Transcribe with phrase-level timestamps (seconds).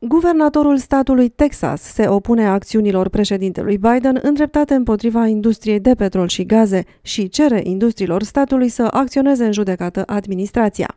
[0.00, 6.84] Guvernatorul statului Texas se opune acțiunilor președintelui Biden îndreptate împotriva industriei de petrol și gaze
[7.02, 10.96] și cere industriilor statului să acționeze în judecată administrația.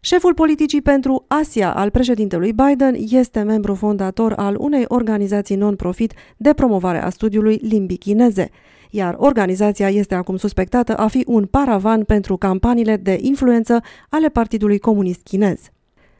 [0.00, 6.52] Șeful politicii pentru Asia al președintelui Biden este membru fondator al unei organizații non-profit de
[6.52, 8.50] promovare a studiului limbii chineze,
[8.90, 14.78] iar organizația este acum suspectată a fi un paravan pentru campaniile de influență ale Partidului
[14.78, 15.60] Comunist Chinez.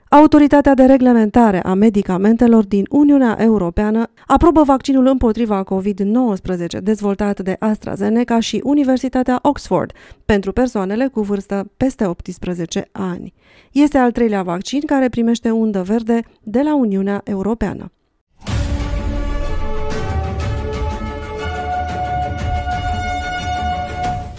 [0.09, 8.41] Autoritatea de reglementare a medicamentelor din Uniunea Europeană aprobă vaccinul împotriva COVID-19 dezvoltat de AstraZeneca
[8.41, 9.93] și Universitatea Oxford
[10.25, 13.35] pentru persoanele cu vârstă peste 18 ani.
[13.73, 17.93] Este al treilea vaccin care primește undă verde de la Uniunea Europeană.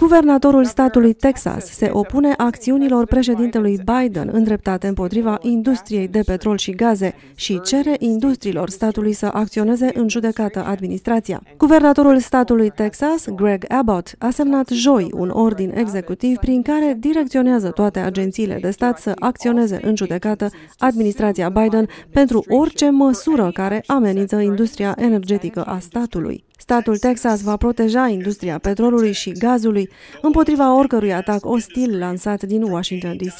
[0.05, 7.15] Guvernatorul statului Texas se opune acțiunilor președintelui Biden îndreptate împotriva industriei de petrol și gaze
[7.35, 11.41] și cere industriilor statului să acționeze în judecată administrația.
[11.57, 17.99] Guvernatorul statului Texas, Greg Abbott, a semnat joi un ordin executiv prin care direcționează toate
[17.99, 24.95] agențiile de stat să acționeze în judecată administrația Biden pentru orice măsură care amenință industria
[24.97, 26.43] energetică a statului.
[26.57, 29.89] Statul Texas va proteja industria petrolului și gazului
[30.21, 33.39] împotriva oricărui atac ostil lansat din Washington DC.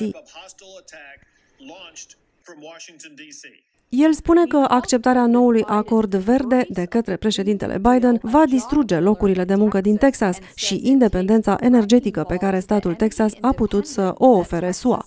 [3.89, 9.55] El spune că acceptarea noului acord verde de către președintele Biden va distruge locurile de
[9.55, 14.71] muncă din Texas și independența energetică pe care statul Texas a putut să o ofere
[14.71, 15.05] SUA.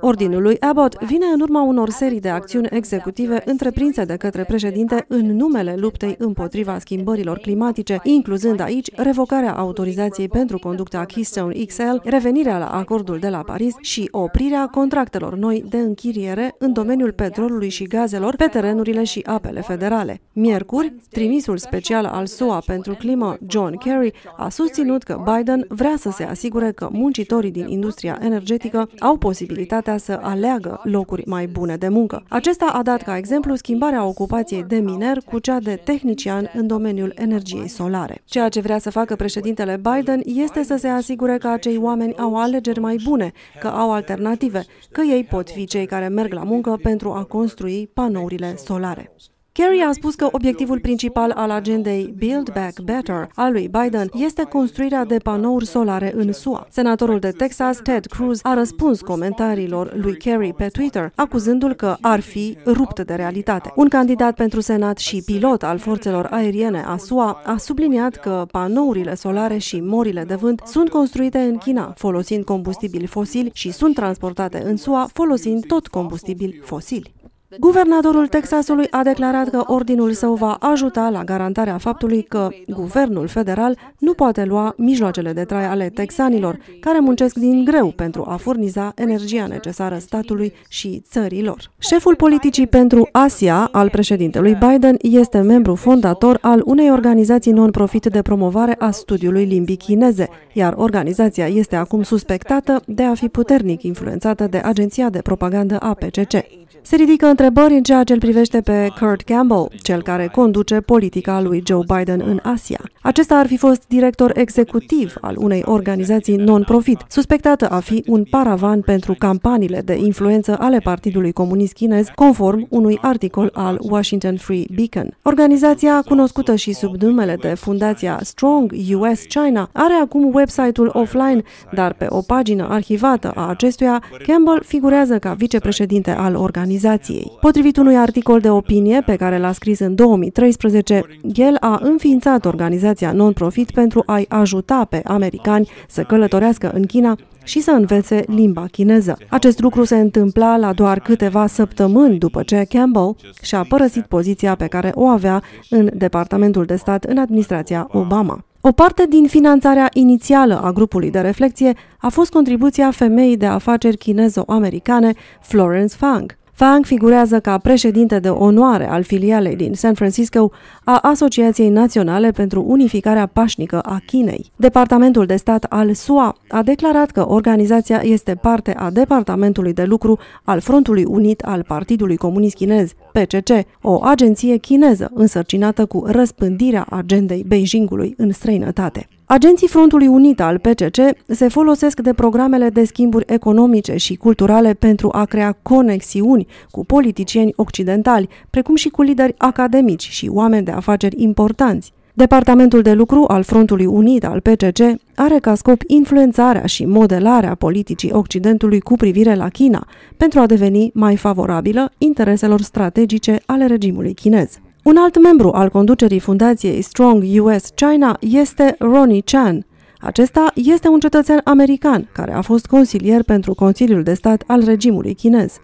[0.00, 5.04] Ordinul lui Abbott vine în urma unor serii de acțiuni executive întreprinse de către președinte
[5.08, 12.58] în numele luptei împotriva schimbărilor climatice, incluzând aici revocarea autorizației pentru conducta Keystone XL, revenirea
[12.58, 17.86] la acordul de la Paris și oprirea contractelor noi de închiriere în domeniul petrolului și
[17.90, 20.20] gazelor pe terenurile și apele federale.
[20.32, 26.10] Miercuri, trimisul special al SUA pentru climă, John Kerry, a susținut că Biden vrea să
[26.10, 31.76] se asigure că muncitorii din industria energetică au posibilitatea posibilitatea să aleagă locuri mai bune
[31.76, 32.22] de muncă.
[32.28, 37.12] Acesta a dat ca exemplu schimbarea ocupației de miner cu cea de tehnician în domeniul
[37.16, 38.22] energiei solare.
[38.24, 42.36] Ceea ce vrea să facă președintele Biden este să se asigure că acei oameni au
[42.36, 46.78] alegeri mai bune, că au alternative, că ei pot fi cei care merg la muncă
[46.82, 49.12] pentru a construi panourile solare.
[49.52, 54.42] Kerry a spus că obiectivul principal al agendei Build Back Better al lui Biden este
[54.42, 56.66] construirea de panouri solare în SUA.
[56.70, 62.20] Senatorul de Texas, Ted Cruz, a răspuns comentariilor lui Kerry pe Twitter, acuzându-l că ar
[62.20, 63.72] fi rupt de realitate.
[63.76, 69.14] Un candidat pentru Senat și pilot al forțelor aeriene a SUA a subliniat că panourile
[69.14, 74.62] solare și morile de vânt sunt construite în China, folosind combustibili fosili și sunt transportate
[74.64, 77.19] în SUA folosind tot combustibili fosili.
[77.58, 83.78] Guvernatorul Texasului a declarat că ordinul său va ajuta la garantarea faptului că guvernul federal
[83.98, 88.92] nu poate lua mijloacele de trai ale texanilor, care muncesc din greu pentru a furniza
[88.96, 91.70] energia necesară statului și țărilor.
[91.78, 98.22] Șeful politicii pentru Asia al președintelui Biden este membru fondator al unei organizații non-profit de
[98.22, 104.46] promovare a studiului limbii chineze, iar organizația este acum suspectată de a fi puternic influențată
[104.46, 106.59] de agenția de propagandă APCC.
[106.82, 111.40] Se ridică întrebări în ceea ce îl privește pe Kurt Campbell, cel care conduce politica
[111.40, 112.80] lui Joe Biden în Asia.
[113.02, 118.80] Acesta ar fi fost director executiv al unei organizații non-profit, suspectată a fi un paravan
[118.80, 125.16] pentru campaniile de influență ale Partidului Comunist Chinez, conform unui articol al Washington Free Beacon.
[125.22, 131.42] Organizația, cunoscută și sub numele de Fundația Strong US China, are acum website-ul offline,
[131.72, 137.32] dar pe o pagină arhivată a acestuia, Campbell figurează ca vicepreședinte al organizației organizației.
[137.40, 141.02] Potrivit unui articol de opinie pe care l-a scris în 2013,
[141.34, 147.60] el a înființat organizația non-profit pentru a-i ajuta pe americani să călătorească în China și
[147.60, 149.16] să învețe limba chineză.
[149.28, 154.66] Acest lucru se întâmpla la doar câteva săptămâni după ce Campbell și-a părăsit poziția pe
[154.66, 158.44] care o avea în Departamentul de Stat în administrația Obama.
[158.62, 163.96] O parte din finanțarea inițială a grupului de reflexie a fost contribuția femeii de afaceri
[163.96, 166.38] chinezo-americane Florence Fang.
[166.60, 170.50] Fang figurează ca președinte de onoare al filialei din San Francisco
[170.84, 174.52] a Asociației Naționale pentru Unificarea Pașnică a Chinei.
[174.56, 180.18] Departamentul de stat al SUA a declarat că organizația este parte a Departamentului de lucru
[180.44, 183.50] al Frontului Unit al Partidului Comunist Chinez, PCC,
[183.82, 189.08] o agenție chineză însărcinată cu răspândirea agendei Beijingului în străinătate.
[189.32, 190.96] Agenții Frontului Unit al PCC
[191.26, 197.52] se folosesc de programele de schimburi economice și culturale pentru a crea conexiuni cu politicieni
[197.56, 201.92] occidentali, precum și cu lideri academici și oameni de afaceri importanți.
[202.14, 204.80] Departamentul de lucru al Frontului Unit al PCC
[205.14, 209.86] are ca scop influențarea și modelarea politicii Occidentului cu privire la China,
[210.16, 214.58] pentru a deveni mai favorabilă intereselor strategice ale regimului chinez.
[214.82, 219.66] Un alt membru al conducerii fundației Strong US China este Ronnie Chan.
[219.98, 225.14] Acesta este un cetățean american care a fost consilier pentru Consiliul de Stat al regimului
[225.14, 225.56] chinez.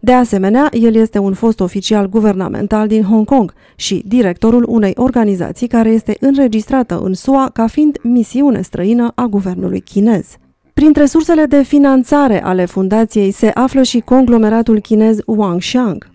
[0.00, 5.66] De asemenea, el este un fost oficial guvernamental din Hong Kong și directorul unei organizații
[5.66, 10.36] care este înregistrată în SUA ca fiind misiune străină a guvernului chinez.
[10.74, 16.13] Printre sursele de finanțare ale fundației se află și conglomeratul chinez Wangxiang.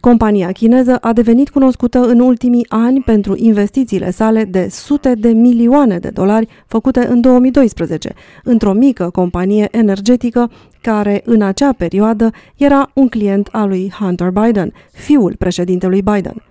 [0.00, 5.98] Compania chineză a devenit cunoscută în ultimii ani pentru investițiile sale de sute de milioane
[5.98, 8.14] de dolari făcute în 2012
[8.44, 10.50] într-o mică companie energetică
[10.80, 16.42] care în acea perioadă era un client al lui Hunter Biden, fiul președintelui Biden.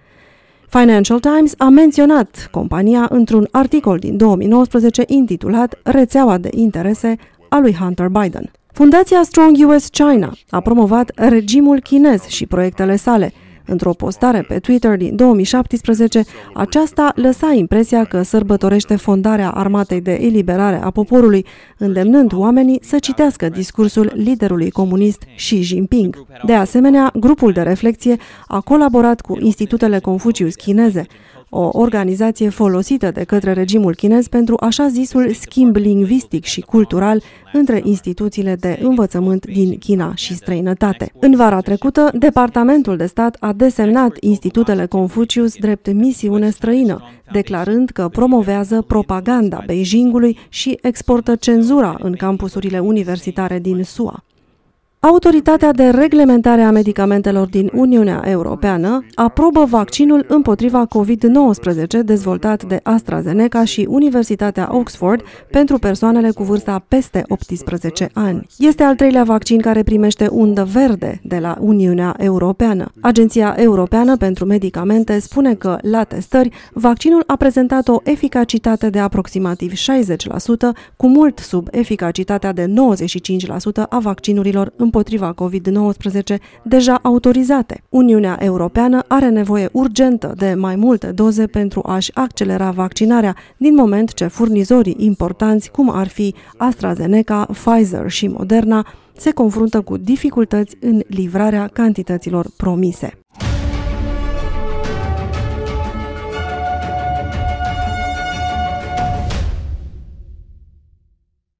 [0.68, 7.16] Financial Times a menționat compania într-un articol din 2019 intitulat Rețeaua de interese
[7.50, 8.51] a lui Hunter Biden.
[8.74, 13.33] Fundația Strong US China a promovat regimul chinez și proiectele sale.
[13.66, 16.24] Într-o postare pe Twitter din 2017,
[16.54, 21.45] aceasta lăsa impresia că sărbătorește fondarea armatei de eliberare a poporului,
[21.77, 26.25] îndemnând oamenii să citească discursul liderului comunist Xi Jinping.
[26.45, 28.15] De asemenea, grupul de reflexie
[28.48, 31.06] a colaborat cu institutele Confucius chineze,
[31.50, 37.22] o organizație folosită de către regimul chinez pentru așa zisul schimb lingvistic și cultural
[37.54, 41.12] între instituțiile de învățământ din China și străinătate.
[41.19, 47.01] În vara trecută, Departamentul de Stat a desemnat institutele Confucius drept misiune străină,
[47.31, 54.24] declarând că promovează propaganda Beijingului și exportă cenzura în campusurile universitare din SUA.
[55.01, 63.63] Autoritatea de reglementare a medicamentelor din Uniunea Europeană aprobă vaccinul împotriva COVID-19 dezvoltat de AstraZeneca
[63.63, 68.46] și Universitatea Oxford pentru persoanele cu vârsta peste 18 ani.
[68.57, 72.92] Este al treilea vaccin care primește undă verde de la Uniunea Europeană.
[73.01, 79.74] Agenția Europeană pentru Medicamente spune că, la testări, vaccinul a prezentat o eficacitate de aproximativ
[79.74, 79.75] 60%,
[80.96, 87.83] cu mult sub eficacitatea de 95% a vaccinurilor împotriva COVID-19 deja autorizate.
[87.89, 94.13] Uniunea Europeană are nevoie urgentă de mai multe doze pentru a-și accelera vaccinarea, din moment
[94.13, 98.86] ce furnizorii importanți, cum ar fi AstraZeneca, Pfizer și Moderna,
[99.18, 103.19] se confruntă cu dificultăți în livrarea cantităților promise.